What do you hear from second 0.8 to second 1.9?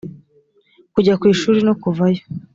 kujya ku ishuri no